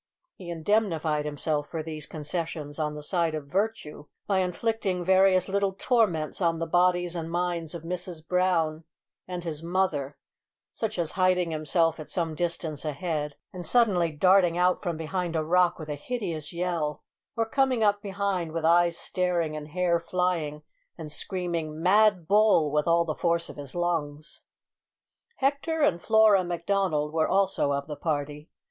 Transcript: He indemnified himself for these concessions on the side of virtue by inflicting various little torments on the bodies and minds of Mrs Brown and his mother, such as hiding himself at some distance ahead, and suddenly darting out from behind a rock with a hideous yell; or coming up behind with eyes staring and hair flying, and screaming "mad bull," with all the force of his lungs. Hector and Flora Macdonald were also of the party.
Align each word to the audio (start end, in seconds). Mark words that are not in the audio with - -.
He 0.33 0.49
indemnified 0.49 1.25
himself 1.25 1.67
for 1.67 1.83
these 1.83 2.07
concessions 2.07 2.79
on 2.79 2.95
the 2.95 3.03
side 3.03 3.35
of 3.35 3.45
virtue 3.45 4.07
by 4.25 4.39
inflicting 4.39 5.05
various 5.05 5.47
little 5.47 5.73
torments 5.73 6.41
on 6.41 6.57
the 6.57 6.65
bodies 6.65 7.15
and 7.15 7.29
minds 7.29 7.75
of 7.75 7.83
Mrs 7.83 8.27
Brown 8.27 8.83
and 9.27 9.43
his 9.43 9.61
mother, 9.61 10.17
such 10.71 10.97
as 10.97 11.11
hiding 11.11 11.51
himself 11.51 11.99
at 11.99 12.09
some 12.09 12.33
distance 12.33 12.83
ahead, 12.83 13.35
and 13.53 13.63
suddenly 13.63 14.11
darting 14.11 14.57
out 14.57 14.81
from 14.81 14.97
behind 14.97 15.35
a 15.35 15.43
rock 15.43 15.77
with 15.77 15.87
a 15.87 15.93
hideous 15.93 16.51
yell; 16.51 17.03
or 17.35 17.45
coming 17.47 17.83
up 17.83 18.01
behind 18.01 18.53
with 18.53 18.65
eyes 18.65 18.97
staring 18.97 19.55
and 19.55 19.67
hair 19.67 19.99
flying, 19.99 20.61
and 20.97 21.11
screaming 21.11 21.79
"mad 21.79 22.27
bull," 22.27 22.71
with 22.71 22.87
all 22.87 23.05
the 23.05 23.13
force 23.13 23.49
of 23.49 23.55
his 23.57 23.75
lungs. 23.75 24.41
Hector 25.35 25.83
and 25.83 26.01
Flora 26.01 26.43
Macdonald 26.43 27.13
were 27.13 27.27
also 27.27 27.71
of 27.71 27.85
the 27.85 27.95
party. 27.95 28.49